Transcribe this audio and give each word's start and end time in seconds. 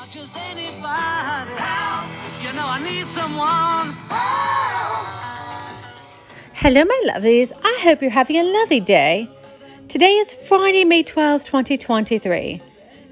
Not 0.00 0.08
just 0.08 0.34
anybody. 0.34 1.50
Help. 1.60 2.08
You 2.42 2.52
know 2.54 2.66
I 2.66 2.80
need 2.82 3.06
someone. 3.08 3.86
Hello, 6.54 6.84
my 6.86 7.02
lovelies. 7.04 7.52
I 7.62 7.80
hope 7.82 8.00
you're 8.00 8.10
having 8.10 8.36
a 8.36 8.42
lovely 8.42 8.80
day. 8.80 9.28
Today 9.88 10.12
is 10.12 10.32
Friday, 10.32 10.84
May 10.84 11.04
12th, 11.04 11.44
2023. 11.44 12.62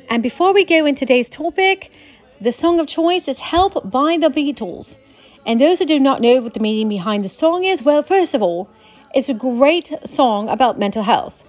And 0.09 0.23
before 0.23 0.55
we 0.55 0.65
go 0.65 0.87
into 0.87 1.01
today's 1.01 1.29
topic, 1.29 1.93
the 2.41 2.53
song 2.53 2.81
of 2.81 2.87
choice 2.87 3.29
is 3.29 3.39
Help 3.39 3.91
by 3.91 4.17
the 4.17 4.31
Beatles. 4.31 4.99
And 5.45 5.61
those 5.61 5.81
who 5.81 5.85
do 5.85 6.01
not 6.01 6.23
know 6.23 6.41
what 6.41 6.55
the 6.55 6.61
meaning 6.61 6.89
behind 6.89 7.23
the 7.23 7.29
song 7.29 7.65
is, 7.65 7.83
well, 7.83 8.03
first 8.03 8.35
of 8.35 8.41
all, 8.41 8.71
it's 9.15 9.29
a 9.29 9.35
great 9.35 9.93
song 10.07 10.49
about 10.49 10.79
mental 10.79 11.03
health. 11.03 11.45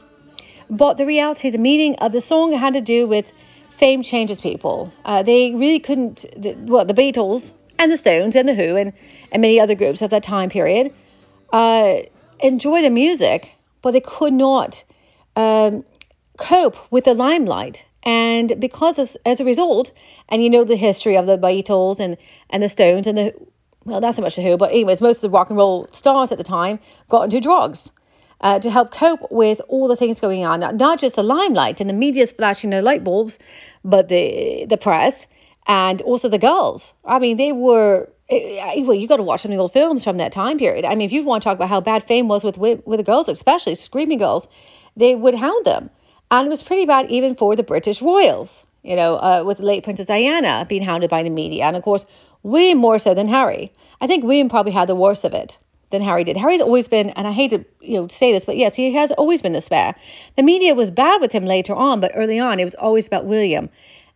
But 0.70 0.96
the 0.96 1.06
reality, 1.06 1.50
the 1.50 1.58
meaning 1.58 1.96
of 2.00 2.12
the 2.12 2.20
song 2.20 2.52
had 2.52 2.74
to 2.74 2.82
do 2.82 3.08
with 3.08 3.32
fame 3.80 4.04
changes 4.04 4.42
people. 4.42 4.92
Uh, 5.06 5.24
they 5.24 5.56
really 5.56 5.80
couldn't, 5.80 6.26
the, 6.36 6.54
well, 6.54 6.84
the 6.84 6.94
Beatles 6.94 7.54
and 7.78 7.90
the 7.90 7.98
Stones 7.98 8.36
and 8.36 8.48
the 8.48 8.54
Who 8.54 8.76
and, 8.76 8.92
and 9.32 9.42
many 9.42 9.60
other 9.60 9.74
groups 9.74 10.02
of 10.02 10.10
that 10.10 10.22
time 10.22 10.50
period 10.50 10.94
uh, 11.54 12.00
enjoy 12.42 12.82
the 12.82 12.90
music, 12.90 13.56
but 13.82 13.92
they 13.92 14.02
could 14.02 14.34
not 14.34 14.84
um, 15.38 15.86
cope 16.38 16.76
with 16.92 17.06
the 17.06 17.14
limelight. 17.14 17.86
And 18.04 18.60
because 18.60 19.00
as, 19.00 19.18
as, 19.26 19.40
a 19.40 19.46
result, 19.46 19.94
and 20.28 20.44
you 20.44 20.50
know 20.50 20.66
the 20.66 20.76
history 20.76 21.16
of 21.16 21.26
the 21.26 21.38
Beatles 21.38 22.02
and, 22.02 22.18
and 22.50 22.62
the 22.62 22.70
Stones 22.70 23.08
and 23.08 23.18
the, 23.18 23.34
well, 23.86 24.02
not 24.02 24.14
so 24.14 24.22
much 24.22 24.36
the 24.36 24.42
Who, 24.42 24.58
but 24.58 24.72
anyways, 24.72 25.00
most 25.00 25.18
of 25.18 25.22
the 25.22 25.30
rock 25.30 25.50
and 25.50 25.58
roll 25.58 25.88
stars 25.92 26.34
at 26.34 26.38
the 26.38 26.44
time 26.44 26.80
got 27.08 27.24
into 27.24 27.40
drugs. 27.40 27.94
Uh, 28.42 28.58
to 28.58 28.72
help 28.72 28.92
cope 28.92 29.30
with 29.32 29.60
all 29.68 29.90
the 29.90 29.98
things 29.98 30.22
going 30.22 30.46
on, 30.46 30.62
not, 30.78 31.00
just 31.00 31.16
the 31.16 31.24
limelight 31.24 31.82
and 31.82 31.90
the 31.90 31.94
media's 31.94 32.32
flashing 32.32 32.70
their 32.70 32.82
light 32.82 33.04
bulbs, 33.04 33.38
but 33.84 34.08
the 34.08 34.66
the 34.70 34.78
press 34.78 35.28
and 35.68 36.02
also 36.04 36.30
the 36.30 36.38
girls. 36.38 36.94
I 37.04 37.20
mean, 37.20 37.36
they 37.36 37.52
were 37.52 38.08
Eh, 38.30 38.84
well, 38.84 38.94
you 38.94 39.08
got 39.08 39.18
to 39.18 39.24
watch 39.24 39.42
some 39.42 39.52
of 39.52 39.58
the 39.58 39.62
old 39.62 39.74
films 39.74 40.04
from 40.04 40.18
that 40.18 40.32
time 40.32 40.60
period. 40.60 40.86
I 40.86 40.94
mean, 40.94 41.06
if 41.06 41.12
you 41.12 41.24
want 41.24 41.42
to 41.42 41.50
talk 41.50 41.56
about 41.56 41.70
how 41.70 41.82
bad 41.82 42.04
fame 42.04 42.28
was 42.28 42.44
with 42.44 42.58
with 42.58 42.86
the 42.86 43.04
girls, 43.04 43.28
especially 43.28 43.76
screaming 43.76 44.20
girls, 44.20 44.48
they 44.96 45.16
would 45.16 45.34
hound 45.34 45.66
them, 45.66 45.90
and 46.30 46.46
it 46.46 46.50
was 46.50 46.62
pretty 46.62 46.86
bad 46.86 47.10
even 47.10 47.36
for 47.36 47.56
the 47.56 47.64
British 47.64 48.02
royals. 48.02 48.66
You 48.84 48.96
know, 48.96 49.16
uh, 49.16 49.44
with 49.46 49.58
the 49.58 49.66
late 49.66 49.84
Princess 49.84 50.06
Diana 50.06 50.66
being 50.70 50.84
hounded 50.84 51.10
by 51.10 51.24
the 51.24 51.30
media, 51.32 51.66
and 51.66 51.76
of 51.76 51.84
course, 51.84 52.06
way 52.44 52.74
more 52.76 53.00
so 53.00 53.14
than 53.16 53.28
Harry. 53.28 53.74
I 54.00 54.08
think 54.08 54.24
William 54.24 54.48
probably 54.48 54.72
had 54.74 54.88
the 54.88 54.96
worst 54.96 55.26
of 55.26 55.34
it 55.34 55.58
than 55.90 56.02
Harry 56.02 56.24
did. 56.24 56.38
Harry's 56.38 56.62
always 56.62 56.88
been, 56.88 57.10
and 57.12 57.28
I 57.28 57.32
hate 57.32 57.50
to 57.50 57.66
you 57.82 58.02
know 58.02 58.08
say 58.08 58.32
this, 58.32 58.46
but 58.46 58.58
yes, 58.58 58.76
he 58.76 58.94
has 58.94 59.12
always 59.12 59.42
been 59.42 59.54
the 59.54 59.62
spare. 59.62 59.96
The 60.36 60.44
media 60.44 60.76
was 60.76 60.92
bad 60.92 61.22
with 61.22 61.32
him 61.32 61.46
later 61.46 61.74
on, 61.74 62.00
but 62.00 62.12
early 62.16 62.40
on, 62.40 62.60
it 62.60 62.66
was 62.66 62.76
always 62.76 63.08
about 63.08 63.26
William. 63.26 63.70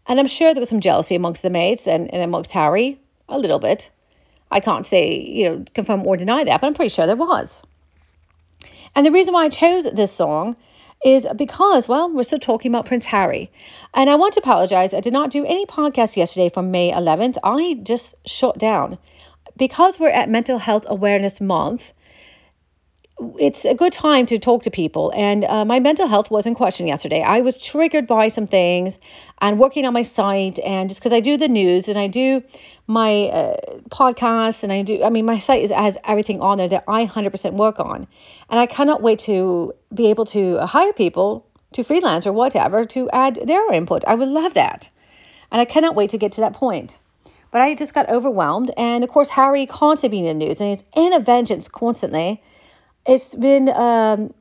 And 0.08 0.20
I'm 0.20 0.28
sure 0.28 0.54
there 0.54 0.62
was 0.62 0.70
some 0.70 0.82
jealousy 0.82 1.16
amongst 1.16 1.44
the 1.44 1.50
mates 1.50 1.88
and, 1.88 2.14
and 2.14 2.24
amongst 2.24 2.52
Harry, 2.52 3.00
a 3.30 3.40
little 3.40 3.60
bit. 3.60 3.90
I 4.52 4.60
can't 4.60 4.86
say, 4.86 5.20
you 5.20 5.50
know, 5.50 5.66
confirm 5.74 6.06
or 6.06 6.18
deny 6.18 6.44
that, 6.44 6.62
but 6.62 6.68
I'm 6.68 6.74
pretty 6.74 6.90
sure 6.90 7.08
there 7.08 7.16
was. 7.16 7.62
And 8.96 9.06
the 9.06 9.12
reason 9.12 9.34
why 9.34 9.46
I 9.46 9.50
chose 9.50 9.86
this 9.86 10.12
song 10.12 10.56
is 11.04 11.28
because, 11.36 11.88
well, 11.88 12.12
we're 12.12 12.24
still 12.24 12.40
talking 12.40 12.72
about 12.72 12.86
Prince 12.86 13.06
Harry. 13.06 13.52
And 13.94 14.10
I 14.10 14.16
want 14.16 14.36
to 14.36 14.40
apologize. 14.40 14.94
I 14.94 15.02
did 15.02 15.14
not 15.14 15.32
do 15.32 15.46
any 15.46 15.66
podcast 15.66 16.16
yesterday 16.16 16.50
from 16.50 16.72
May 16.72 16.92
11th. 16.92 17.38
I 17.44 17.80
just 17.84 18.16
shut 18.26 18.58
down. 18.58 18.98
Because 19.58 20.00
we're 20.00 20.10
at 20.10 20.30
Mental 20.30 20.58
Health 20.58 20.86
Awareness 20.88 21.40
Month, 21.40 21.94
it's 23.40 23.66
a 23.66 23.76
good 23.76 23.94
time 23.94 24.26
to 24.28 24.40
talk 24.40 24.64
to 24.64 24.72
people. 24.72 25.12
And 25.16 25.46
uh, 25.46 25.66
my 25.66 25.80
mental 25.80 26.08
health 26.08 26.32
was 26.32 26.46
in 26.46 26.56
question 26.56 26.88
yesterday. 26.88 27.22
I 27.22 27.42
was 27.42 27.58
triggered 27.58 28.08
by 28.08 28.28
some 28.30 28.48
things 28.48 28.98
and 29.40 29.60
working 29.60 29.86
on 29.86 29.94
my 29.94 30.02
site, 30.02 30.60
and 30.60 30.90
just 30.90 31.02
because 31.02 31.14
I 31.14 31.20
do 31.20 31.38
the 31.38 31.48
news 31.48 31.88
and 31.88 31.98
I 31.98 32.08
do 32.08 32.44
my 32.88 33.26
uh, 33.26 33.56
podcasts 33.90 34.64
and 34.64 34.72
I 34.72 34.82
do, 34.82 35.04
I 35.04 35.10
mean, 35.10 35.26
my 35.26 35.40
site 35.40 35.64
is, 35.64 35.72
has 35.72 35.98
everything 36.04 36.42
on 36.42 36.58
there 36.58 36.70
that 36.70 36.84
I 36.88 37.06
100% 37.06 37.54
work 37.54 37.80
on. 37.80 38.08
And 38.50 38.60
I 38.60 38.66
cannot 38.66 39.02
wait 39.02 39.20
to 39.20 39.74
be 39.94 40.08
able 40.08 40.26
to 40.26 40.60
hire 40.66 40.94
people 40.94 41.46
to 41.74 41.84
freelance 41.84 42.28
or 42.28 42.34
whatever 42.34 42.86
to 42.86 43.10
add 43.12 43.36
their 43.36 43.72
input. 43.72 44.04
I 44.06 44.16
would 44.16 44.30
love 44.30 44.56
that. 44.56 44.90
And 45.52 45.62
I 45.62 45.66
cannot 45.66 45.96
wait 45.96 46.12
to 46.12 46.18
get 46.18 46.34
to 46.34 46.42
that 46.42 46.54
point. 46.54 46.98
But 47.54 47.62
I 47.62 47.74
just 47.76 47.94
got 47.94 48.10
overwhelmed. 48.10 48.72
And 48.76 49.06
of 49.06 49.10
course, 49.10 49.30
Harry 49.30 49.66
constantly 49.66 50.18
being 50.18 50.26
in 50.26 50.40
the 50.40 50.46
news 50.46 50.60
and 50.60 50.70
he's 50.72 50.84
in 50.94 51.14
a 51.14 51.22
vengeance 51.22 51.70
constantly 51.70 52.42
it's 53.06 53.36
been 53.36 53.70
um, 53.70 54.34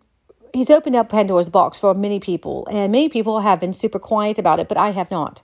he's 0.52 0.70
opened 0.70 0.96
up 0.96 1.08
Pandora's 1.08 1.48
box 1.48 1.80
for 1.80 1.94
many 1.94 2.20
people, 2.20 2.66
and 2.70 2.92
many 2.92 3.08
people 3.08 3.40
have 3.40 3.60
been 3.60 3.72
super 3.72 3.98
quiet 3.98 4.38
about 4.38 4.60
it, 4.60 4.68
but 4.68 4.76
I 4.76 4.90
have 4.90 5.10
not. 5.10 5.42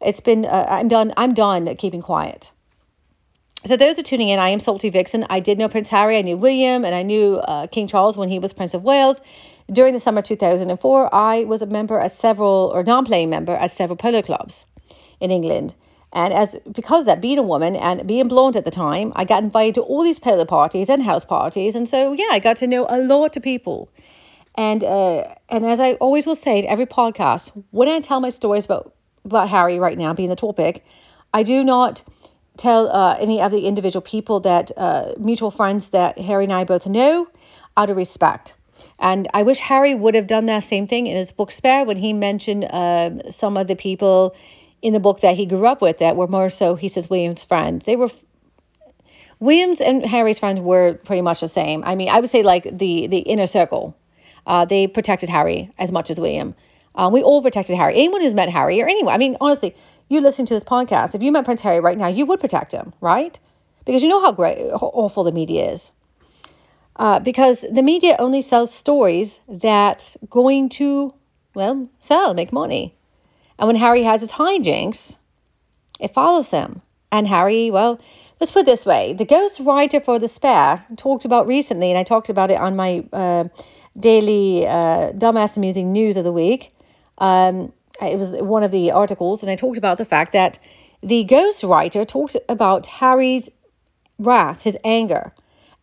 It's 0.00 0.20
been 0.20 0.44
uh, 0.44 0.66
I'm 0.68 0.88
done. 0.88 1.12
I'm 1.16 1.34
done 1.34 1.74
keeping 1.76 2.02
quiet. 2.02 2.50
So 3.66 3.76
those 3.76 3.98
are 3.98 4.02
tuning 4.02 4.30
in. 4.30 4.38
I 4.38 4.50
am 4.50 4.60
Salty 4.60 4.88
Vixen. 4.88 5.26
I 5.28 5.40
did 5.40 5.58
know 5.58 5.68
Prince 5.68 5.90
Harry. 5.90 6.16
I 6.16 6.22
knew 6.22 6.36
William, 6.36 6.84
and 6.84 6.94
I 6.94 7.02
knew 7.02 7.36
uh, 7.36 7.66
King 7.66 7.88
Charles 7.88 8.16
when 8.16 8.30
he 8.30 8.38
was 8.38 8.54
Prince 8.54 8.72
of 8.72 8.82
Wales. 8.82 9.20
During 9.70 9.92
the 9.92 10.00
summer 10.00 10.22
2004, 10.22 11.14
I 11.14 11.44
was 11.44 11.60
a 11.60 11.66
member 11.66 12.00
at 12.00 12.12
several, 12.12 12.72
or 12.74 12.82
non-playing 12.82 13.28
member 13.28 13.54
at 13.54 13.70
several 13.70 13.96
polo 13.96 14.22
clubs 14.22 14.64
in 15.20 15.30
England. 15.30 15.74
And 16.12 16.34
as 16.34 16.56
because 16.70 17.04
that 17.04 17.20
being 17.20 17.38
a 17.38 17.42
woman 17.42 17.76
and 17.76 18.06
being 18.06 18.26
blonde 18.26 18.56
at 18.56 18.64
the 18.64 18.70
time, 18.70 19.12
I 19.14 19.24
got 19.24 19.44
invited 19.44 19.76
to 19.76 19.82
all 19.82 20.02
these 20.02 20.18
polo 20.18 20.44
parties 20.44 20.90
and 20.90 21.02
house 21.02 21.24
parties, 21.24 21.76
and 21.76 21.88
so 21.88 22.12
yeah, 22.12 22.28
I 22.30 22.40
got 22.40 22.56
to 22.58 22.66
know 22.66 22.86
a 22.88 22.98
lot 22.98 23.36
of 23.36 23.42
people. 23.42 23.88
And 24.56 24.82
uh, 24.82 25.34
and 25.48 25.64
as 25.64 25.78
I 25.78 25.92
always 25.94 26.26
will 26.26 26.34
say 26.34 26.58
in 26.58 26.66
every 26.66 26.86
podcast, 26.86 27.52
when 27.70 27.88
I 27.88 28.00
tell 28.00 28.20
my 28.20 28.30
stories 28.30 28.64
about 28.64 28.92
about 29.24 29.48
Harry 29.48 29.78
right 29.78 29.96
now 29.96 30.12
being 30.12 30.28
the 30.28 30.36
topic, 30.36 30.84
I 31.32 31.44
do 31.44 31.62
not 31.62 32.02
tell 32.56 32.90
uh, 32.90 33.16
any 33.18 33.40
of 33.40 33.52
the 33.52 33.66
individual 33.66 34.02
people 34.02 34.40
that 34.40 34.72
uh, 34.76 35.14
mutual 35.18 35.50
friends 35.50 35.90
that 35.90 36.18
Harry 36.18 36.44
and 36.44 36.52
I 36.52 36.64
both 36.64 36.86
know 36.86 37.28
out 37.76 37.90
of 37.90 37.96
respect. 37.96 38.54
And 38.98 39.28
I 39.32 39.44
wish 39.44 39.58
Harry 39.60 39.94
would 39.94 40.14
have 40.14 40.26
done 40.26 40.46
that 40.46 40.64
same 40.64 40.86
thing 40.86 41.06
in 41.06 41.16
his 41.16 41.32
book 41.32 41.50
Spare 41.50 41.84
when 41.84 41.96
he 41.96 42.12
mentioned 42.12 42.64
uh, 42.64 43.30
some 43.30 43.56
of 43.56 43.66
the 43.66 43.76
people 43.76 44.34
in 44.82 44.92
the 44.92 45.00
book 45.00 45.20
that 45.20 45.36
he 45.36 45.46
grew 45.46 45.66
up 45.66 45.82
with 45.82 45.98
that 45.98 46.16
were 46.16 46.26
more 46.26 46.50
so, 46.50 46.74
he 46.74 46.88
says, 46.88 47.10
William's 47.10 47.44
friends. 47.44 47.84
They 47.84 47.96
were 47.96 48.10
Williams 49.38 49.80
and 49.80 50.04
Harry's 50.04 50.38
friends 50.38 50.60
were 50.60 50.94
pretty 51.04 51.22
much 51.22 51.40
the 51.40 51.48
same. 51.48 51.82
I 51.84 51.94
mean, 51.94 52.10
I 52.10 52.20
would 52.20 52.28
say 52.28 52.42
like 52.42 52.64
the 52.64 53.06
the 53.06 53.18
inner 53.18 53.46
circle. 53.46 53.96
Uh, 54.46 54.64
they 54.64 54.86
protected 54.86 55.28
Harry 55.28 55.70
as 55.78 55.92
much 55.92 56.10
as 56.10 56.20
William. 56.20 56.54
Uh, 56.94 57.08
we 57.12 57.22
all 57.22 57.40
protected 57.42 57.76
Harry. 57.76 57.94
Anyone 57.94 58.20
who's 58.20 58.34
met 58.34 58.48
Harry 58.48 58.82
or 58.82 58.88
anyone, 58.88 59.14
I 59.14 59.18
mean, 59.18 59.36
honestly, 59.40 59.74
you 60.08 60.20
listen 60.20 60.44
to 60.46 60.54
this 60.54 60.64
podcast. 60.64 61.14
If 61.14 61.22
you 61.22 61.30
met 61.30 61.44
Prince 61.44 61.60
Harry 61.62 61.80
right 61.80 61.96
now, 61.96 62.08
you 62.08 62.26
would 62.26 62.40
protect 62.40 62.72
him, 62.72 62.92
right? 63.00 63.38
Because 63.84 64.02
you 64.02 64.08
know 64.08 64.20
how 64.20 64.32
great, 64.32 64.58
how 64.58 64.90
awful 64.92 65.24
the 65.24 65.32
media 65.32 65.72
is. 65.72 65.92
Uh, 66.96 67.20
because 67.20 67.60
the 67.60 67.82
media 67.82 68.16
only 68.18 68.42
sells 68.42 68.74
stories 68.74 69.38
that's 69.48 70.18
going 70.28 70.68
to, 70.68 71.14
well, 71.54 71.88
sell, 71.98 72.34
make 72.34 72.52
money. 72.52 72.94
And 73.60 73.66
when 73.66 73.76
Harry 73.76 74.02
has 74.02 74.22
his 74.22 74.32
hijinks, 74.32 75.18
it 76.00 76.14
follows 76.14 76.50
him. 76.50 76.80
And 77.12 77.28
Harry, 77.28 77.70
well, 77.70 78.00
let's 78.40 78.50
put 78.50 78.60
it 78.60 78.66
this 78.66 78.86
way 78.86 79.12
the 79.12 79.26
ghost 79.26 79.60
writer 79.60 80.00
for 80.00 80.18
the 80.18 80.28
spare 80.28 80.84
talked 80.96 81.26
about 81.26 81.46
recently, 81.46 81.90
and 81.90 81.98
I 81.98 82.02
talked 82.02 82.30
about 82.30 82.50
it 82.50 82.58
on 82.58 82.74
my 82.74 83.04
uh, 83.12 83.44
daily 83.98 84.66
uh, 84.66 85.12
dumbass 85.12 85.58
amusing 85.58 85.92
news 85.92 86.16
of 86.16 86.24
the 86.24 86.32
week. 86.32 86.74
Um, 87.18 87.72
it 88.00 88.18
was 88.18 88.32
one 88.32 88.62
of 88.62 88.70
the 88.70 88.92
articles, 88.92 89.42
and 89.42 89.50
I 89.50 89.56
talked 89.56 89.76
about 89.76 89.98
the 89.98 90.06
fact 90.06 90.32
that 90.32 90.58
the 91.02 91.24
ghost 91.24 91.62
writer 91.62 92.06
talked 92.06 92.38
about 92.48 92.86
Harry's 92.86 93.50
wrath, 94.18 94.62
his 94.62 94.78
anger. 94.84 95.32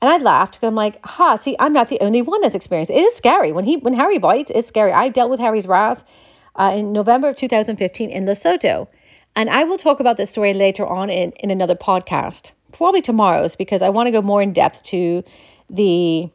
And 0.01 0.09
I 0.09 0.17
laughed 0.17 0.53
because 0.53 0.67
I'm 0.67 0.75
like, 0.75 1.03
ha, 1.05 1.35
see, 1.35 1.55
I'm 1.59 1.73
not 1.73 1.89
the 1.89 1.99
only 2.01 2.23
one 2.23 2.41
that's 2.41 2.55
experienced. 2.55 2.91
It 2.91 3.01
is 3.01 3.15
scary. 3.15 3.51
When 3.51 3.65
he 3.65 3.77
when 3.77 3.93
Harry 3.93 4.17
bites, 4.17 4.51
it's 4.53 4.67
scary. 4.67 4.91
I've 4.91 5.13
dealt 5.13 5.29
with 5.29 5.39
Harry's 5.39 5.67
wrath 5.67 6.03
uh, 6.57 6.73
in 6.75 6.91
November 6.91 7.29
of 7.29 7.35
2015 7.35 8.09
in 8.09 8.25
Lesotho. 8.25 8.87
And 9.35 9.49
I 9.49 9.65
will 9.65 9.77
talk 9.77 9.99
about 9.99 10.17
this 10.17 10.31
story 10.31 10.53
later 10.53 10.85
on 10.85 11.09
in, 11.09 11.31
in 11.33 11.51
another 11.51 11.75
podcast, 11.75 12.51
probably 12.73 13.01
tomorrow's, 13.01 13.55
because 13.55 13.81
I 13.81 13.89
want 13.89 14.07
to 14.07 14.11
go 14.11 14.21
more 14.21 14.41
in 14.41 14.53
depth 14.53 14.83
to 14.83 15.23
the 15.69 16.29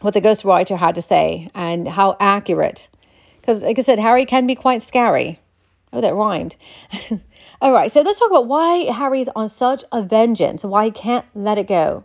what 0.00 0.12
the 0.12 0.20
ghost 0.20 0.44
writer 0.44 0.76
had 0.76 0.96
to 0.96 1.02
say 1.02 1.48
and 1.54 1.88
how 1.88 2.16
accurate. 2.18 2.88
Because, 3.40 3.62
like 3.62 3.78
I 3.78 3.82
said, 3.82 3.98
Harry 3.98 4.26
can 4.26 4.46
be 4.46 4.56
quite 4.56 4.82
scary. 4.82 5.38
Oh, 5.92 6.00
that 6.00 6.14
rhymed. 6.14 6.56
All 7.60 7.72
right, 7.72 7.90
so 7.90 8.02
let's 8.02 8.18
talk 8.18 8.30
about 8.30 8.48
why 8.48 8.90
Harry's 8.90 9.28
on 9.28 9.48
such 9.48 9.84
a 9.92 10.02
vengeance, 10.02 10.64
why 10.64 10.86
he 10.86 10.90
can't 10.90 11.24
let 11.34 11.56
it 11.56 11.68
go. 11.68 12.04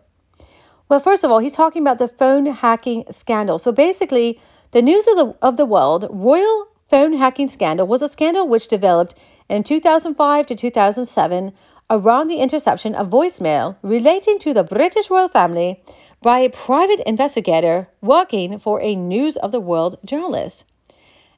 Well, 0.87 0.99
first 0.99 1.23
of 1.23 1.31
all, 1.31 1.39
he's 1.39 1.53
talking 1.53 1.81
about 1.81 1.97
the 1.97 2.07
phone 2.07 2.45
hacking 2.45 3.05
scandal. 3.09 3.57
So 3.57 3.71
basically, 3.71 4.39
the 4.71 4.81
news 4.81 5.07
of 5.07 5.15
the 5.17 5.35
of 5.41 5.57
the 5.57 5.65
world, 5.65 6.07
royal 6.09 6.67
phone 6.91 7.13
hacking 7.13 7.47
scandal 7.47 7.87
was 7.87 8.01
a 8.01 8.09
scandal 8.09 8.49
which 8.49 8.67
developed 8.67 9.15
in 9.47 9.63
2005 9.63 10.45
to 10.45 10.55
2007 10.55 11.53
around 11.89 12.27
the 12.27 12.35
interception 12.35 12.95
of 12.95 13.09
voicemail 13.09 13.77
relating 13.81 14.37
to 14.39 14.53
the 14.53 14.65
British 14.65 15.09
royal 15.09 15.29
family 15.29 15.81
by 16.21 16.39
a 16.39 16.49
private 16.49 16.99
investigator 17.07 17.87
working 18.01 18.59
for 18.59 18.81
a 18.81 18.93
News 18.95 19.37
of 19.37 19.53
the 19.53 19.61
World 19.61 19.99
journalist. 20.03 20.65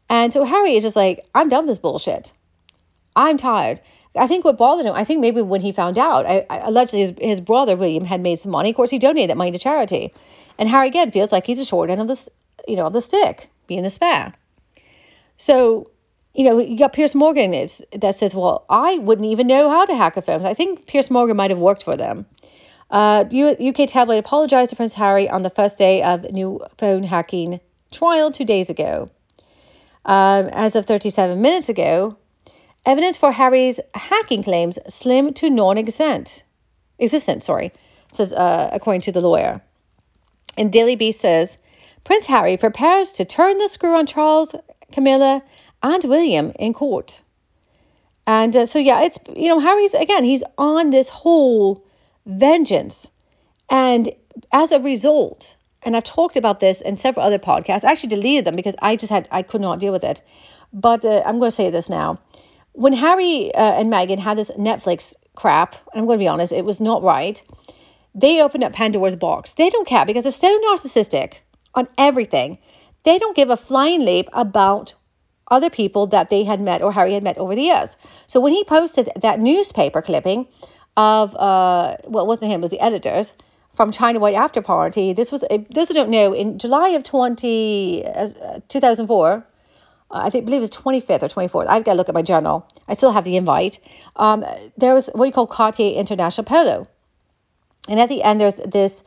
And 0.09 0.33
so 0.33 0.43
Harry 0.43 0.75
is 0.75 0.81
just 0.81 0.95
like, 0.95 1.23
I'm 1.35 1.49
done 1.49 1.67
with 1.67 1.75
this 1.75 1.77
bullshit. 1.77 2.33
I'm 3.15 3.37
tired. 3.37 3.79
I 4.15 4.25
think 4.25 4.45
what 4.45 4.57
bothered 4.57 4.87
him, 4.87 4.95
I 4.95 5.03
think 5.03 5.21
maybe 5.21 5.43
when 5.43 5.61
he 5.61 5.71
found 5.71 5.99
out, 5.99 6.25
I, 6.25 6.47
I, 6.49 6.57
allegedly 6.67 7.01
his, 7.01 7.13
his 7.21 7.41
brother 7.41 7.75
William 7.75 8.05
had 8.05 8.21
made 8.21 8.39
some 8.39 8.51
money. 8.51 8.71
Of 8.71 8.75
course, 8.75 8.89
he 8.89 8.97
donated 8.97 9.29
that 9.29 9.37
money 9.37 9.51
to 9.51 9.59
charity, 9.59 10.13
and 10.57 10.67
Harry 10.67 10.87
again 10.87 11.11
feels 11.11 11.31
like 11.31 11.45
he's 11.45 11.59
a 11.59 11.65
short 11.65 11.91
end 11.91 12.01
of 12.01 12.07
the, 12.07 12.27
you 12.67 12.75
know, 12.75 12.87
of 12.87 12.93
the 12.93 13.01
stick, 13.01 13.49
being 13.67 13.83
the 13.83 13.91
spare. 13.91 14.33
So, 15.37 15.91
you 16.33 16.43
know, 16.43 16.59
you 16.59 16.77
got 16.77 16.93
Piers 16.93 17.15
Morgan 17.15 17.53
is, 17.53 17.83
that 17.93 18.15
says, 18.15 18.33
well, 18.33 18.65
I 18.69 18.97
wouldn't 18.97 19.27
even 19.27 19.47
know 19.47 19.69
how 19.69 19.85
to 19.85 19.95
hack 19.95 20.17
a 20.17 20.21
phone. 20.21 20.45
I 20.45 20.53
think 20.53 20.87
Piers 20.87 21.11
Morgan 21.11 21.37
might 21.37 21.51
have 21.51 21.59
worked 21.59 21.83
for 21.83 21.97
them. 21.97 22.25
Uh, 22.89 23.25
UK 23.33 23.87
tabloid 23.87 24.19
apologized 24.19 24.69
to 24.69 24.75
Prince 24.75 24.93
Harry 24.93 25.29
on 25.29 25.41
the 25.41 25.49
first 25.49 25.77
day 25.77 26.03
of 26.03 26.31
new 26.31 26.61
phone 26.77 27.03
hacking 27.03 27.59
trial 27.91 28.31
two 28.31 28.45
days 28.45 28.69
ago. 28.69 29.09
Um, 30.05 30.47
as 30.47 30.75
of 30.75 30.85
37 30.85 31.41
minutes 31.41 31.69
ago, 31.69 32.17
evidence 32.85 33.17
for 33.17 33.31
Harry's 33.31 33.79
hacking 33.95 34.43
claims 34.43 34.77
slim 34.89 35.33
to 35.35 35.49
non-existent. 35.49 36.43
Existent, 36.99 37.43
sorry, 37.43 37.71
says 38.11 38.33
uh, 38.33 38.69
according 38.71 39.01
to 39.01 39.11
the 39.11 39.21
lawyer. 39.21 39.61
And 40.57 40.71
Daily 40.71 40.95
Beast 40.95 41.21
says 41.21 41.57
Prince 42.03 42.25
Harry 42.27 42.57
prepares 42.57 43.13
to 43.13 43.25
turn 43.25 43.57
the 43.57 43.69
screw 43.69 43.95
on 43.95 44.05
Charles, 44.05 44.53
Camilla, 44.93 45.43
and 45.81 46.03
William 46.05 46.53
in 46.57 46.73
court. 46.73 47.21
And 48.25 48.55
uh, 48.55 48.65
so 48.65 48.79
yeah, 48.79 49.01
it's 49.01 49.17
you 49.35 49.49
know 49.49 49.59
Harry's 49.59 49.93
again 49.93 50.23
he's 50.23 50.43
on 50.57 50.89
this 50.91 51.09
whole 51.09 51.85
vengeance. 52.25 53.09
And 53.69 54.11
as 54.51 54.71
a 54.71 54.79
result, 54.79 55.55
and 55.83 55.95
I've 55.95 56.03
talked 56.03 56.37
about 56.37 56.59
this 56.59 56.81
in 56.81 56.97
several 56.97 57.25
other 57.25 57.39
podcasts, 57.39 57.83
I 57.83 57.91
actually 57.91 58.09
deleted 58.09 58.45
them 58.45 58.55
because 58.55 58.75
I 58.81 58.95
just 58.95 59.11
had, 59.11 59.27
I 59.31 59.41
could 59.41 59.61
not 59.61 59.79
deal 59.79 59.91
with 59.91 60.03
it. 60.03 60.21
But 60.71 61.05
uh, 61.05 61.21
I'm 61.25 61.39
going 61.39 61.51
to 61.51 61.55
say 61.55 61.69
this 61.69 61.89
now. 61.89 62.19
When 62.73 62.93
Harry 62.93 63.53
uh, 63.53 63.59
and 63.61 63.91
Meghan 63.91 64.19
had 64.19 64.37
this 64.37 64.51
Netflix 64.51 65.15
crap, 65.35 65.75
and 65.93 66.01
I'm 66.01 66.05
going 66.05 66.17
to 66.17 66.23
be 66.23 66.27
honest, 66.27 66.51
it 66.51 66.65
was 66.65 66.79
not 66.79 67.03
right. 67.03 67.41
They 68.15 68.41
opened 68.41 68.63
up 68.63 68.73
Pandora's 68.73 69.15
box. 69.15 69.53
They 69.53 69.69
don't 69.69 69.87
care 69.87 70.05
because 70.05 70.23
they're 70.23 70.31
so 70.31 70.59
narcissistic 70.67 71.35
on 71.75 71.87
everything. 71.97 72.57
They 73.03 73.19
don't 73.19 73.35
give 73.35 73.49
a 73.49 73.57
flying 73.57 74.05
leap 74.05 74.29
about 74.33 74.93
other 75.49 75.69
people 75.69 76.07
that 76.07 76.29
they 76.29 76.43
had 76.43 76.61
met 76.61 76.81
or 76.81 76.91
Harry 76.91 77.13
had 77.13 77.23
met 77.23 77.37
over 77.37 77.55
the 77.55 77.63
years. 77.63 77.97
So 78.27 78.39
when 78.39 78.53
he 78.53 78.63
posted 78.63 79.11
that 79.21 79.39
newspaper 79.39 80.01
clipping 80.01 80.47
of 80.95 81.35
uh 81.35 81.97
well 82.05 82.23
it 82.23 82.27
wasn't 82.27 82.51
him 82.51 82.61
it 82.61 82.61
was 82.61 82.71
the 82.71 82.79
editors 82.79 83.33
from 83.73 83.91
China 83.91 84.19
White 84.19 84.35
After 84.35 84.61
Party. 84.61 85.13
This 85.13 85.31
was 85.31 85.43
those 85.71 85.87
who 85.87 85.93
don't 85.93 86.09
know 86.09 86.33
in 86.33 86.59
July 86.59 86.89
of 86.89 87.03
20 87.03 88.05
uh, 88.05 88.59
2004. 88.69 89.33
Uh, 89.33 89.41
I 90.09 90.29
think 90.29 90.45
believe 90.45 90.61
it's 90.61 90.77
25th 90.77 91.23
or 91.23 91.27
24th. 91.27 91.65
I've 91.67 91.83
got 91.83 91.93
to 91.93 91.97
look 91.97 92.09
at 92.09 92.15
my 92.15 92.21
journal. 92.21 92.67
I 92.87 92.93
still 92.93 93.11
have 93.11 93.23
the 93.23 93.35
invite. 93.35 93.79
Um, 94.15 94.45
there 94.77 94.93
was 94.93 95.07
what 95.13 95.25
you 95.25 95.31
call 95.31 95.47
Cartier 95.47 95.97
International 95.97 96.45
Polo, 96.45 96.87
and 97.89 97.99
at 97.99 98.09
the 98.09 98.21
end 98.21 98.39
there's 98.39 98.57
this 98.57 99.03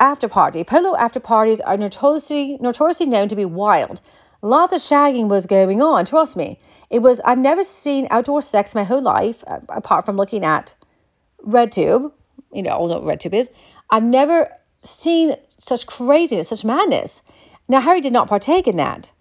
after 0.00 0.28
party. 0.28 0.64
Polo 0.64 0.96
after 0.96 1.20
parties 1.20 1.60
are 1.60 1.76
notoriously 1.76 2.58
notoriously 2.60 3.06
known 3.06 3.28
to 3.28 3.36
be 3.36 3.44
wild. 3.44 4.00
Lots 4.42 4.72
of 4.72 4.80
shagging 4.80 5.28
was 5.28 5.46
going 5.46 5.82
on. 5.82 6.06
Trust 6.06 6.36
me, 6.36 6.58
it 6.88 7.00
was. 7.00 7.20
I've 7.20 7.38
never 7.38 7.62
seen 7.62 8.08
outdoor 8.10 8.42
sex 8.42 8.74
my 8.74 8.84
whole 8.84 9.02
life, 9.02 9.44
apart 9.68 10.06
from 10.06 10.16
looking 10.16 10.44
at 10.44 10.74
RedTube, 11.46 12.10
you 12.52 12.62
know, 12.62 12.70
all 12.70 12.88
what 12.88 13.02
RedTube 13.02 13.34
is. 13.34 13.50
I've 13.90 14.02
never 14.02 14.50
seen 14.78 15.36
such 15.58 15.86
craziness, 15.86 16.48
such 16.48 16.64
madness. 16.64 17.22
Now, 17.68 17.80
Harry 17.80 18.00
did 18.00 18.12
not 18.12 18.28
partake 18.28 18.66
in 18.66 18.76
that. 18.76 19.12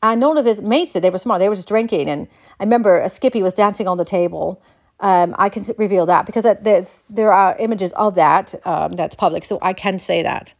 And 0.00 0.20
none 0.20 0.38
of 0.38 0.46
his 0.46 0.62
mates 0.62 0.92
did. 0.92 1.02
They 1.02 1.10
were 1.10 1.18
smart. 1.18 1.40
They 1.40 1.48
were 1.48 1.56
just 1.56 1.68
drinking. 1.68 2.08
And 2.08 2.28
I 2.60 2.64
remember 2.64 3.00
a 3.00 3.08
Skippy 3.08 3.42
was 3.42 3.54
dancing 3.54 3.88
on 3.88 3.98
the 3.98 4.04
table. 4.04 4.62
Um, 5.00 5.34
I 5.38 5.48
can 5.48 5.64
reveal 5.76 6.06
that 6.06 6.26
because 6.26 6.44
there's 6.62 7.04
there 7.08 7.32
are 7.32 7.56
images 7.58 7.92
of 7.92 8.16
that 8.16 8.54
um, 8.66 8.92
that's 8.92 9.14
public, 9.14 9.44
so 9.44 9.58
I 9.62 9.72
can 9.72 9.98
say 9.98 10.22
that. 10.22 10.52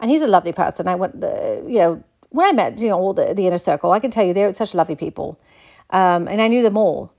And 0.00 0.10
he's 0.10 0.22
a 0.22 0.26
lovely 0.26 0.52
person. 0.52 0.88
I 0.88 0.94
went, 0.94 1.14
you 1.16 1.78
know, 1.78 2.04
when 2.30 2.46
I 2.46 2.52
met, 2.52 2.80
you 2.80 2.88
know, 2.88 2.98
all 2.98 3.14
the, 3.14 3.34
the 3.34 3.46
inner 3.46 3.58
circle, 3.58 3.92
I 3.92 4.00
can 4.00 4.10
tell 4.10 4.24
you 4.24 4.34
they're 4.34 4.52
such 4.54 4.74
lovely 4.74 4.96
people, 4.96 5.38
um, 5.90 6.28
and 6.28 6.40
I 6.40 6.48
knew 6.48 6.62
them 6.62 6.76
all, 6.76 7.12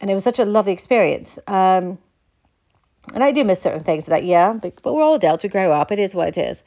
and 0.00 0.10
it 0.10 0.14
was 0.14 0.24
such 0.24 0.38
a 0.38 0.44
lovely 0.44 0.72
experience. 0.72 1.38
Um, 1.46 1.98
and 3.14 3.24
I 3.24 3.32
do 3.32 3.44
miss 3.44 3.60
certain 3.60 3.84
things 3.84 4.06
that 4.06 4.24
yeah, 4.24 4.52
but, 4.52 4.80
but 4.82 4.94
we're 4.94 5.02
all 5.02 5.14
adults. 5.14 5.42
We 5.42 5.48
grow 5.48 5.72
up. 5.72 5.92
It 5.92 5.98
is 5.98 6.14
what 6.14 6.28
it 6.28 6.38
is. 6.38 6.62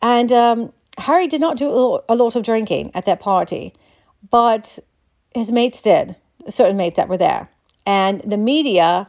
And 0.00 0.32
um, 0.32 0.72
Harry 0.98 1.26
did 1.26 1.40
not 1.40 1.56
do 1.56 2.00
a 2.08 2.14
lot 2.14 2.36
of 2.36 2.42
drinking 2.42 2.92
at 2.94 3.06
that 3.06 3.20
party, 3.20 3.74
but 4.30 4.78
his 5.34 5.50
mates 5.50 5.82
did. 5.82 6.16
Certain 6.48 6.76
mates 6.76 6.96
that 6.96 7.08
were 7.08 7.16
there, 7.16 7.48
and 7.86 8.22
the 8.24 8.36
media 8.36 9.08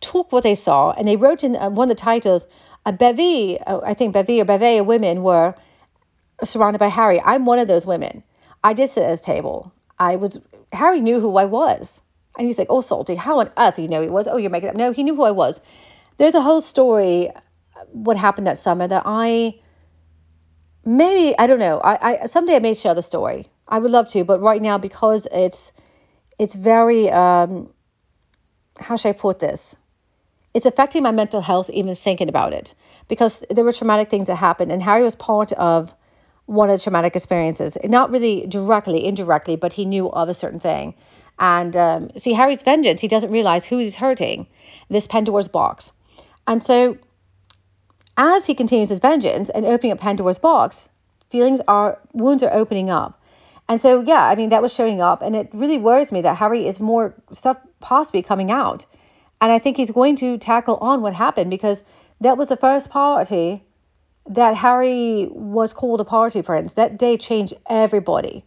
took 0.00 0.32
what 0.32 0.42
they 0.42 0.54
saw 0.54 0.92
and 0.92 1.06
they 1.08 1.16
wrote 1.16 1.44
in 1.44 1.56
uh, 1.56 1.70
one 1.70 1.90
of 1.90 1.96
the 1.96 2.00
titles 2.00 2.46
a 2.84 2.92
bevy, 2.92 3.58
uh, 3.60 3.80
I 3.84 3.94
think 3.94 4.14
bevy 4.14 4.40
or 4.40 4.44
bevy 4.44 4.78
of 4.78 4.86
women 4.86 5.22
were 5.22 5.54
surrounded 6.44 6.78
by 6.78 6.88
Harry. 6.88 7.20
I'm 7.20 7.44
one 7.44 7.58
of 7.58 7.66
those 7.66 7.84
women. 7.84 8.22
I 8.62 8.74
did 8.74 8.90
sit 8.90 9.02
at 9.02 9.10
his 9.10 9.20
table. 9.20 9.72
I 9.98 10.16
was 10.16 10.38
Harry 10.72 11.00
knew 11.00 11.20
who 11.20 11.36
I 11.36 11.46
was. 11.46 12.00
And 12.38 12.46
you 12.46 12.54
think, 12.54 12.68
oh, 12.70 12.82
salty, 12.82 13.14
how 13.14 13.40
on 13.40 13.50
earth 13.56 13.76
do 13.76 13.82
you 13.82 13.88
know 13.88 14.02
he 14.02 14.08
was? 14.08 14.28
Oh, 14.28 14.36
you're 14.36 14.50
making 14.50 14.68
up. 14.68 14.74
No, 14.76 14.92
he 14.92 15.02
knew 15.02 15.16
who 15.16 15.22
I 15.22 15.30
was 15.30 15.60
there's 16.18 16.34
a 16.34 16.40
whole 16.40 16.60
story 16.60 17.30
what 17.92 18.16
happened 18.16 18.46
that 18.46 18.58
summer 18.58 18.88
that 18.88 19.02
I 19.04 19.60
maybe 20.84 21.36
I 21.38 21.46
don't 21.46 21.58
know. 21.58 21.80
I, 21.80 22.22
I 22.22 22.26
someday 22.26 22.56
I 22.56 22.58
may 22.60 22.74
share 22.74 22.94
the 22.94 23.02
story. 23.02 23.48
I 23.68 23.78
would 23.78 23.90
love 23.90 24.08
to, 24.08 24.24
but 24.24 24.40
right 24.40 24.62
now 24.62 24.78
because 24.78 25.26
it's 25.32 25.72
it's 26.38 26.54
very 26.54 27.10
um 27.10 27.72
how 28.78 28.96
should 28.96 29.10
I 29.10 29.12
put 29.12 29.38
this? 29.38 29.76
It's 30.54 30.66
affecting 30.66 31.02
my 31.02 31.10
mental 31.10 31.40
health 31.40 31.68
even 31.70 31.94
thinking 31.94 32.28
about 32.28 32.52
it 32.52 32.74
because 33.08 33.44
there 33.50 33.64
were 33.64 33.72
traumatic 33.72 34.08
things 34.08 34.28
that 34.28 34.36
happened 34.36 34.72
and 34.72 34.82
Harry 34.82 35.02
was 35.02 35.14
part 35.14 35.52
of 35.52 35.94
one 36.46 36.70
of 36.70 36.78
the 36.78 36.82
traumatic 36.82 37.14
experiences. 37.14 37.76
Not 37.84 38.10
really 38.10 38.46
directly, 38.46 39.04
indirectly, 39.04 39.56
but 39.56 39.72
he 39.72 39.84
knew 39.84 40.10
of 40.10 40.28
a 40.28 40.34
certain 40.34 40.60
thing. 40.60 40.94
And 41.38 41.76
um, 41.76 42.10
see, 42.16 42.32
Harry's 42.32 42.62
vengeance, 42.62 43.00
he 43.00 43.08
doesn't 43.08 43.30
realize 43.30 43.66
who 43.66 43.78
he's 43.78 43.94
hurting. 43.94 44.46
This 44.88 45.06
Pandora's 45.06 45.48
box. 45.48 45.92
And 46.46 46.62
so, 46.62 46.96
as 48.16 48.46
he 48.46 48.54
continues 48.54 48.88
his 48.88 49.00
vengeance 49.00 49.50
and 49.50 49.66
opening 49.66 49.92
up 49.92 49.98
Pandora's 49.98 50.38
box, 50.38 50.88
feelings 51.28 51.60
are, 51.68 51.98
wounds 52.14 52.42
are 52.42 52.52
opening 52.52 52.88
up. 52.88 53.20
And 53.68 53.80
so, 53.80 54.00
yeah, 54.00 54.22
I 54.22 54.36
mean, 54.36 54.50
that 54.50 54.62
was 54.62 54.72
showing 54.72 55.00
up. 55.00 55.22
And 55.22 55.34
it 55.34 55.50
really 55.52 55.78
worries 55.78 56.12
me 56.12 56.22
that 56.22 56.36
Harry 56.36 56.66
is 56.66 56.78
more 56.78 57.14
stuff 57.32 57.58
possibly 57.80 58.22
coming 58.22 58.50
out. 58.50 58.86
And 59.40 59.50
I 59.50 59.58
think 59.58 59.76
he's 59.76 59.90
going 59.90 60.16
to 60.16 60.38
tackle 60.38 60.76
on 60.76 61.02
what 61.02 61.14
happened 61.14 61.50
because 61.50 61.82
that 62.20 62.38
was 62.38 62.48
the 62.48 62.56
first 62.56 62.90
party 62.90 63.62
that 64.28 64.54
Harry 64.54 65.28
was 65.30 65.72
called 65.72 66.00
a 66.00 66.04
party 66.04 66.42
prince. 66.42 66.74
That 66.74 66.98
day 66.98 67.16
changed 67.16 67.54
everybody. 67.68 68.44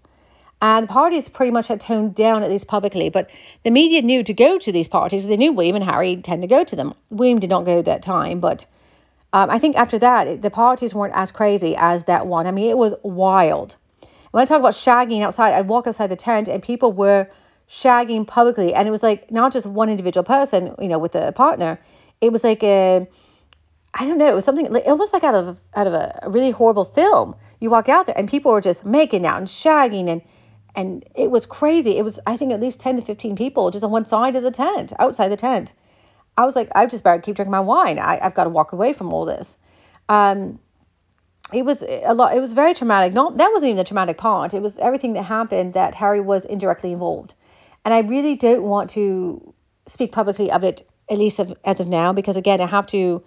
And 0.61 0.83
the 0.83 0.91
parties 0.91 1.29
pretty 1.29 1.51
much 1.51 1.69
had 1.69 1.79
toned 1.79 2.15
down, 2.15 2.43
at 2.43 2.49
least 2.49 2.67
publicly. 2.67 3.09
But 3.09 3.29
the 3.63 3.71
media 3.71 4.01
knew 4.01 4.23
to 4.23 4.33
go 4.33 4.57
to 4.57 4.71
these 4.71 4.89
parties. 4.89 5.27
They 5.27 5.37
knew 5.37 5.53
William 5.53 5.77
and 5.77 5.85
Harry 5.85 6.17
tend 6.17 6.41
to 6.41 6.47
go 6.47 6.63
to 6.63 6.75
them. 6.75 6.93
William 7.09 7.39
did 7.39 7.49
not 7.49 7.65
go 7.65 7.81
that 7.81 8.01
time, 8.01 8.39
but 8.39 8.65
um, 9.31 9.49
I 9.49 9.59
think 9.59 9.77
after 9.77 9.99
that, 9.99 10.41
the 10.41 10.49
parties 10.49 10.93
weren't 10.93 11.15
as 11.15 11.31
crazy 11.31 11.75
as 11.77 12.05
that 12.05 12.27
one. 12.27 12.47
I 12.47 12.51
mean, 12.51 12.69
it 12.69 12.77
was 12.77 12.93
wild. 13.03 13.77
When 14.31 14.41
I 14.41 14.45
talk 14.45 14.59
about 14.59 14.73
shagging 14.73 15.21
outside, 15.21 15.53
I'd 15.53 15.67
walk 15.67 15.87
outside 15.87 16.07
the 16.07 16.15
tent 16.15 16.47
and 16.47 16.61
people 16.61 16.91
were 16.91 17.29
shagging 17.69 18.25
publicly. 18.25 18.73
And 18.73 18.87
it 18.87 18.91
was 18.91 19.03
like 19.03 19.31
not 19.31 19.51
just 19.51 19.65
one 19.65 19.89
individual 19.89 20.23
person, 20.23 20.75
you 20.79 20.87
know, 20.87 20.99
with 20.99 21.15
a 21.15 21.31
partner. 21.31 21.79
It 22.21 22.31
was 22.31 22.43
like 22.43 22.63
a, 22.63 23.07
I 23.93 24.05
don't 24.05 24.17
know, 24.17 24.29
it 24.29 24.35
was 24.35 24.45
something, 24.45 24.65
it 24.65 24.97
was 24.97 25.13
like 25.13 25.23
out 25.23 25.35
of 25.35 25.57
out 25.75 25.87
of 25.87 25.93
a 25.93 26.21
really 26.27 26.51
horrible 26.51 26.85
film. 26.85 27.35
You 27.59 27.69
walk 27.69 27.89
out 27.89 28.05
there 28.05 28.17
and 28.17 28.29
people 28.29 28.51
were 28.51 28.61
just 28.61 28.85
making 28.85 29.25
out 29.25 29.37
and 29.37 29.47
shagging 29.47 30.09
and 30.09 30.21
and 30.75 31.03
it 31.15 31.31
was 31.31 31.45
crazy. 31.45 31.97
It 31.97 32.03
was, 32.03 32.19
I 32.27 32.37
think, 32.37 32.53
at 32.53 32.61
least 32.61 32.79
10 32.79 32.97
to 32.97 33.01
15 33.01 33.35
people 33.35 33.71
just 33.71 33.83
on 33.83 33.91
one 33.91 34.05
side 34.05 34.35
of 34.35 34.43
the 34.43 34.51
tent, 34.51 34.93
outside 34.99 35.29
the 35.29 35.35
tent. 35.35 35.73
I 36.37 36.45
was 36.45 36.55
like, 36.55 36.69
I've 36.73 36.89
just 36.89 37.03
better 37.03 37.21
keep 37.21 37.35
drinking 37.35 37.51
my 37.51 37.59
wine. 37.59 37.99
I, 37.99 38.19
have 38.21 38.33
got 38.33 38.45
to 38.45 38.49
walk 38.49 38.71
away 38.71 38.93
from 38.93 39.11
all 39.11 39.25
this. 39.25 39.57
Um, 40.07 40.59
it 41.51 41.65
was 41.65 41.83
a 41.83 42.13
lot. 42.13 42.35
It 42.35 42.39
was 42.39 42.53
very 42.53 42.73
traumatic. 42.73 43.13
Not 43.13 43.37
that 43.37 43.51
wasn't 43.51 43.69
even 43.69 43.77
the 43.77 43.83
traumatic 43.83 44.17
part. 44.17 44.53
It 44.53 44.61
was 44.61 44.77
everything 44.79 45.13
that 45.13 45.23
happened 45.23 45.73
that 45.73 45.95
Harry 45.95 46.21
was 46.21 46.45
indirectly 46.45 46.91
involved, 46.91 47.33
and 47.85 47.93
I 47.93 47.99
really 47.99 48.35
don't 48.35 48.63
want 48.63 48.91
to 48.91 49.53
speak 49.87 50.11
publicly 50.11 50.51
of 50.51 50.63
it 50.63 50.87
at 51.09 51.17
least 51.17 51.39
as 51.65 51.79
of 51.79 51.87
now 51.87 52.13
because 52.13 52.35
again, 52.35 52.61
I 52.61 52.67
have 52.67 52.87
to. 52.87 53.23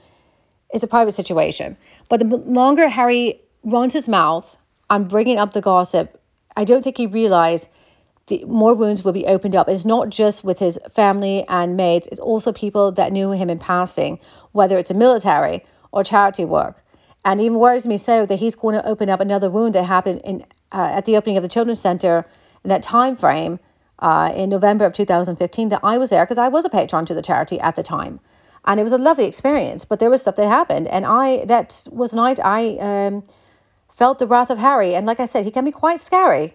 It's 0.70 0.84
a 0.84 0.88
private 0.88 1.12
situation. 1.12 1.76
But 2.08 2.20
the 2.20 2.36
longer 2.36 2.88
Harry 2.88 3.42
runs 3.64 3.92
his 3.92 4.08
mouth 4.08 4.56
on 4.88 5.08
bringing 5.08 5.38
up 5.38 5.52
the 5.52 5.60
gossip, 5.60 6.20
I 6.56 6.64
don't 6.64 6.82
think 6.82 6.96
he 6.96 7.06
realized 7.06 7.68
the 8.28 8.44
more 8.46 8.74
wounds 8.74 9.02
will 9.02 9.12
be 9.12 9.26
opened 9.26 9.56
up. 9.56 9.68
It's 9.68 9.84
not 9.84 10.08
just 10.08 10.44
with 10.44 10.58
his 10.58 10.78
family 10.90 11.44
and 11.48 11.76
mates, 11.76 12.08
it's 12.10 12.20
also 12.20 12.52
people 12.52 12.92
that 12.92 13.12
knew 13.12 13.32
him 13.32 13.50
in 13.50 13.58
passing, 13.58 14.20
whether 14.52 14.78
it's 14.78 14.90
a 14.90 14.94
military 14.94 15.64
or 15.90 16.04
charity 16.04 16.44
work. 16.44 16.81
And 17.24 17.40
even 17.40 17.58
worries 17.58 17.86
me 17.86 17.96
so 17.96 18.26
that 18.26 18.38
he's 18.38 18.54
going 18.56 18.74
to 18.74 18.86
open 18.86 19.08
up 19.08 19.20
another 19.20 19.48
wound 19.50 19.74
that 19.74 19.84
happened 19.84 20.22
in 20.24 20.44
uh, 20.72 20.90
at 20.92 21.04
the 21.04 21.16
opening 21.16 21.36
of 21.36 21.42
the 21.42 21.48
children's 21.48 21.80
center 21.80 22.26
in 22.64 22.68
that 22.68 22.82
time 22.82 23.14
frame 23.14 23.60
uh, 23.98 24.32
in 24.34 24.48
November 24.48 24.84
of 24.84 24.92
2015 24.92 25.68
that 25.68 25.80
I 25.82 25.98
was 25.98 26.10
there 26.10 26.24
because 26.24 26.38
I 26.38 26.48
was 26.48 26.64
a 26.64 26.70
patron 26.70 27.06
to 27.06 27.14
the 27.14 27.22
charity 27.22 27.60
at 27.60 27.76
the 27.76 27.82
time. 27.82 28.20
And 28.64 28.80
it 28.80 28.82
was 28.82 28.92
a 28.92 28.98
lovely 28.98 29.24
experience, 29.24 29.84
but 29.84 29.98
there 29.98 30.10
was 30.10 30.22
stuff 30.22 30.36
that 30.36 30.48
happened. 30.48 30.88
And 30.88 31.04
I, 31.04 31.44
that 31.46 31.86
was 31.90 32.14
night 32.14 32.38
I 32.42 32.78
um, 32.78 33.24
felt 33.90 34.18
the 34.18 34.26
wrath 34.26 34.50
of 34.50 34.58
Harry. 34.58 34.94
And 34.94 35.06
like 35.06 35.20
I 35.20 35.26
said, 35.26 35.44
he 35.44 35.50
can 35.50 35.64
be 35.64 35.72
quite 35.72 36.00
scary. 36.00 36.54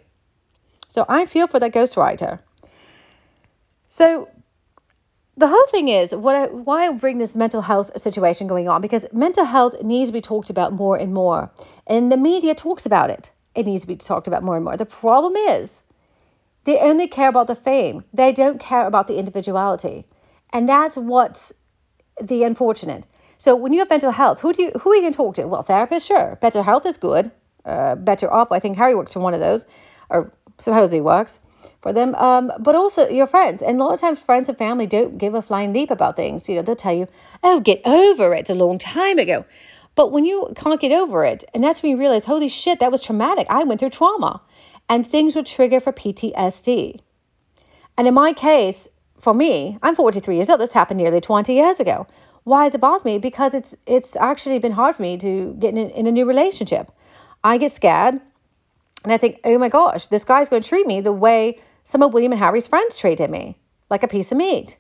So 0.88 1.06
I 1.08 1.26
feel 1.26 1.48
for 1.48 1.60
that 1.60 1.74
ghostwriter. 1.74 2.40
So 3.90 4.30
the 5.38 5.48
whole 5.48 5.68
thing 5.70 5.88
is 5.88 6.14
what 6.16 6.36
I, 6.36 6.48
why 6.48 6.88
I 6.88 6.92
bring 6.92 7.20
this 7.20 7.36
mental 7.36 7.62
health 7.62 8.02
situation 8.02 8.48
going 8.48 8.68
on 8.68 8.82
because 8.82 9.06
mental 9.14 9.46
health 9.46 9.82
needs 9.84 10.10
to 10.10 10.14
be 10.14 10.22
talked 10.22 10.50
about 10.50 10.74
more 10.74 10.98
and 10.98 11.14
more, 11.14 11.52
and 11.86 12.12
the 12.12 12.18
media 12.18 12.56
talks 12.56 12.88
about 12.88 13.12
it. 13.12 13.30
It 13.54 13.66
needs 13.66 13.84
to 13.84 13.88
be 13.88 13.96
talked 13.96 14.28
about 14.28 14.44
more 14.44 14.56
and 14.56 14.66
more. 14.66 14.78
The 14.78 14.86
problem 14.86 15.36
is 15.36 15.84
they 16.64 16.80
only 16.80 17.08
care 17.08 17.30
about 17.30 17.48
the 17.48 17.56
fame. 17.56 18.04
They 18.14 18.34
don't 18.34 18.60
care 18.60 18.88
about 18.88 19.08
the 19.08 19.18
individuality, 19.18 20.06
and 20.52 20.68
that's 20.68 20.98
what's 20.98 21.54
the 22.20 22.44
unfortunate. 22.44 23.06
So 23.38 23.56
when 23.56 23.74
you 23.74 23.80
have 23.80 23.90
mental 23.92 24.12
health, 24.12 24.42
who 24.42 24.54
do 24.54 24.64
you 24.64 24.72
who 24.80 24.92
are 24.92 24.96
you 24.96 25.02
going 25.02 25.14
to 25.14 25.18
talk 25.18 25.36
to? 25.36 25.46
Well, 25.46 25.62
therapist, 25.62 26.08
sure. 26.08 26.40
BetterHelp 26.42 26.88
is 26.88 26.98
good. 26.98 27.30
Uh, 27.64 27.96
BetterUp, 27.96 28.48
I 28.50 28.60
think 28.60 28.78
Harry 28.78 28.96
works 28.96 29.14
for 29.14 29.20
one 29.20 29.36
of 29.36 29.40
those, 29.40 29.66
or 30.10 30.32
suppose 30.58 30.92
he 30.92 31.02
works 31.02 31.40
for 31.88 31.94
them. 31.94 32.16
Um, 32.16 32.52
but 32.60 32.76
also 32.76 33.08
your 33.08 33.28
friends. 33.28 33.64
And 33.64 33.80
a 33.80 33.84
lot 33.84 33.94
of 33.94 34.02
times 34.02 34.20
friends 34.20 34.50
and 34.50 34.58
family 34.58 34.88
don't 34.88 35.18
give 35.18 35.36
a 35.36 35.42
flying 35.42 35.72
leap 35.72 35.90
about 35.90 36.18
things. 36.18 36.50
You 36.50 36.56
know, 36.56 36.62
they'll 36.62 36.76
tell 36.76 36.94
you, 36.94 37.08
oh, 37.44 37.62
get 37.62 37.82
over 37.86 38.34
it 38.34 38.50
a 38.50 38.56
long 38.56 38.78
time 38.78 39.20
ago. 39.20 39.46
But 39.96 40.12
when 40.12 40.26
you 40.26 40.54
can't 40.56 40.82
get 40.82 40.92
over 40.92 41.24
it, 41.24 41.46
and 41.54 41.64
that's 41.64 41.82
when 41.82 41.92
you 41.92 41.98
realize, 41.98 42.26
holy 42.26 42.50
shit, 42.50 42.80
that 42.80 42.92
was 42.92 43.02
traumatic. 43.02 43.48
I 43.50 43.64
went 43.64 43.80
through 43.80 43.92
trauma. 43.92 44.42
And 44.90 45.08
things 45.08 45.36
would 45.36 45.46
trigger 45.46 45.80
for 45.80 45.94
PTSD. 45.94 47.00
And 47.98 48.08
in 48.08 48.14
my 48.14 48.34
case, 48.34 48.90
for 49.20 49.34
me, 49.34 49.78
I'm 49.82 49.96
43 49.96 50.36
years 50.36 50.50
old. 50.50 50.60
This 50.60 50.74
happened 50.74 51.00
nearly 51.00 51.22
20 51.22 51.54
years 51.54 51.80
ago. 51.80 52.06
Why 52.44 52.66
has 52.66 52.76
it 52.76 52.82
bothered 52.82 53.06
me? 53.06 53.18
Because 53.18 53.54
it's 53.54 53.76
it's 53.86 54.16
actually 54.16 54.60
been 54.60 54.72
hard 54.72 54.96
for 54.96 55.02
me 55.02 55.18
to 55.18 55.56
get 55.60 55.78
in, 55.78 55.90
in 55.90 56.08
a 56.08 56.12
new 56.12 56.26
relationship. 56.26 56.92
I 57.44 57.58
get 57.58 57.72
scared 57.72 58.22
and 59.04 59.14
I 59.14 59.18
think, 59.18 59.40
oh 59.44 59.58
my 59.58 59.70
gosh, 59.70 60.08
this 60.08 60.24
guy's 60.24 60.50
going 60.50 60.62
to 60.62 60.70
treat 60.70 60.88
me 60.88 61.02
the 61.02 61.12
way 61.12 61.60
some 61.88 62.04
of 62.04 62.12
William 62.12 62.34
and 62.34 62.42
Harry's 62.42 62.68
friends 62.68 63.00
treated 63.00 63.30
me, 63.30 63.58
like 63.90 64.04
a 64.04 64.10
piece 64.10 64.34
of 64.34 64.38
meat. 64.38 64.78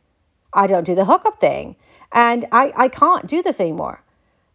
I 0.53 0.67
don't 0.67 0.85
do 0.85 0.93
the 0.93 1.05
hookup 1.05 1.39
thing. 1.39 1.77
And 2.11 2.43
I, 2.51 2.73
I 2.75 2.87
can't 2.89 3.25
do 3.25 3.41
this 3.41 3.61
anymore. 3.61 4.03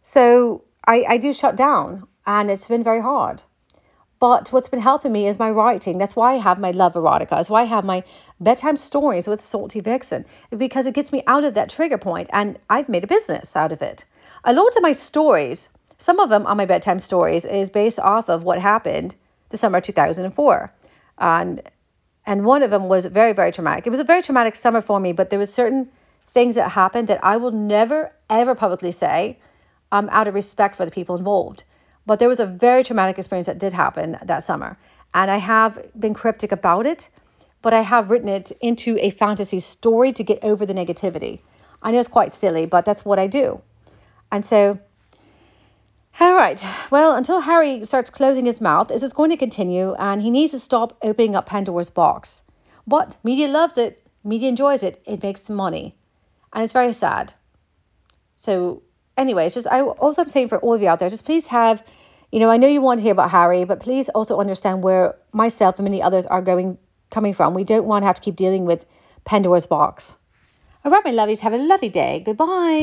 So 0.03 0.63
I, 0.85 1.03
I 1.09 1.17
do 1.17 1.33
shut 1.33 1.55
down, 1.55 2.07
and 2.27 2.51
it's 2.51 2.67
been 2.67 2.83
very 2.83 3.01
hard. 3.01 3.41
But 4.19 4.49
what's 4.49 4.69
been 4.69 4.81
helping 4.81 5.11
me 5.11 5.25
is 5.25 5.39
my 5.39 5.49
writing. 5.49 5.97
That's 5.97 6.15
why 6.15 6.33
I 6.33 6.37
have 6.37 6.59
my 6.59 6.69
love 6.69 6.93
erotica. 6.93 7.31
That's 7.31 7.49
why 7.49 7.61
I 7.61 7.65
have 7.65 7.85
my 7.85 8.03
bedtime 8.39 8.77
stories 8.77 9.27
with 9.27 9.41
Salty 9.41 9.79
Vixen, 9.79 10.23
because 10.55 10.85
it 10.85 10.93
gets 10.93 11.11
me 11.11 11.23
out 11.25 11.45
of 11.45 11.55
that 11.55 11.71
trigger 11.71 11.97
point, 11.97 12.29
and 12.33 12.59
I've 12.69 12.87
made 12.87 13.03
a 13.03 13.07
business 13.15 13.55
out 13.55 13.71
of 13.71 13.81
it. 13.81 14.05
A 14.43 14.53
lot 14.53 14.77
of 14.77 14.83
my 14.83 14.93
stories, 14.93 15.69
some 15.97 16.19
of 16.19 16.29
them 16.29 16.45
are 16.45 16.53
my 16.53 16.65
bedtime 16.65 16.99
stories, 16.99 17.45
is 17.45 17.71
based 17.71 17.97
off 17.97 18.29
of 18.29 18.43
what 18.43 18.59
happened 18.59 19.15
the 19.49 19.57
summer 19.57 19.79
of 19.79 19.83
2004. 19.85 20.71
And 21.17 21.61
and 22.25 22.45
one 22.45 22.63
of 22.63 22.71
them 22.71 22.87
was 22.87 23.05
very 23.05 23.33
very 23.33 23.51
traumatic. 23.51 23.87
It 23.87 23.89
was 23.89 23.99
a 23.99 24.03
very 24.05 24.21
traumatic 24.21 24.55
summer 24.55 24.81
for 24.81 24.99
me, 24.99 25.13
but 25.13 25.29
there 25.29 25.39
was 25.39 25.53
certain 25.53 25.89
things 26.27 26.55
that 26.55 26.69
happened 26.69 27.07
that 27.07 27.23
I 27.23 27.37
will 27.37 27.51
never 27.51 28.11
ever 28.29 28.55
publicly 28.55 28.91
say 28.91 29.39
um, 29.91 30.09
out 30.11 30.27
of 30.27 30.33
respect 30.33 30.75
for 30.75 30.85
the 30.85 30.91
people 30.91 31.15
involved. 31.15 31.63
But 32.05 32.19
there 32.19 32.29
was 32.29 32.39
a 32.39 32.45
very 32.45 32.83
traumatic 32.83 33.17
experience 33.17 33.47
that 33.47 33.59
did 33.59 33.73
happen 33.73 34.17
that 34.23 34.43
summer, 34.43 34.77
and 35.13 35.31
I 35.31 35.37
have 35.37 35.79
been 35.99 36.13
cryptic 36.13 36.51
about 36.51 36.85
it, 36.85 37.09
but 37.61 37.73
I 37.73 37.81
have 37.81 38.09
written 38.09 38.29
it 38.29 38.51
into 38.61 38.97
a 38.99 39.09
fantasy 39.11 39.59
story 39.59 40.11
to 40.13 40.23
get 40.23 40.43
over 40.43 40.65
the 40.65 40.73
negativity. 40.73 41.39
I 41.81 41.91
know 41.91 41.99
it's 41.99 42.07
quite 42.07 42.33
silly, 42.33 42.65
but 42.65 42.85
that's 42.85 43.05
what 43.05 43.19
I 43.19 43.27
do. 43.27 43.61
And 44.31 44.43
so 44.43 44.79
all 46.19 46.33
right. 46.33 46.63
Well, 46.91 47.15
until 47.15 47.39
Harry 47.39 47.85
starts 47.85 48.09
closing 48.09 48.45
his 48.45 48.61
mouth, 48.61 48.87
this 48.87 49.03
is 49.03 49.13
going 49.13 49.31
to 49.31 49.37
continue, 49.37 49.93
and 49.93 50.21
he 50.21 50.29
needs 50.29 50.51
to 50.51 50.59
stop 50.59 50.97
opening 51.01 51.35
up 51.35 51.45
Pandora's 51.45 51.89
box. 51.89 52.41
But 52.85 53.17
media 53.23 53.47
loves 53.47 53.77
it, 53.77 54.05
media 54.23 54.49
enjoys 54.49 54.83
it, 54.83 55.01
it 55.05 55.23
makes 55.23 55.49
money, 55.49 55.95
and 56.51 56.63
it's 56.63 56.73
very 56.73 56.93
sad. 56.93 57.33
So, 58.35 58.83
anyway, 59.17 59.45
it's 59.45 59.55
just 59.55 59.67
I 59.67 59.81
also 59.81 60.21
I'm 60.21 60.29
saying 60.29 60.49
for 60.49 60.59
all 60.59 60.73
of 60.73 60.81
you 60.81 60.87
out 60.87 60.99
there, 60.99 61.09
just 61.09 61.25
please 61.25 61.47
have, 61.47 61.83
you 62.31 62.39
know, 62.39 62.49
I 62.49 62.57
know 62.57 62.67
you 62.67 62.81
want 62.81 62.99
to 62.99 63.03
hear 63.03 63.13
about 63.13 63.31
Harry, 63.31 63.63
but 63.63 63.79
please 63.79 64.09
also 64.09 64.39
understand 64.39 64.83
where 64.83 65.15
myself 65.31 65.79
and 65.79 65.85
many 65.85 66.01
others 66.01 66.25
are 66.25 66.41
going 66.41 66.77
coming 67.09 67.33
from. 67.33 67.53
We 67.53 67.63
don't 67.63 67.85
want 67.85 68.03
to 68.03 68.07
have 68.07 68.17
to 68.17 68.21
keep 68.21 68.35
dealing 68.35 68.65
with 68.65 68.85
Pandora's 69.23 69.65
box. 69.65 70.17
All 70.83 70.91
right, 70.91 71.05
my 71.05 71.11
lovies, 71.11 71.39
have 71.39 71.53
a 71.53 71.57
lovely 71.57 71.89
day. 71.89 72.21
Goodbye. 72.25 72.71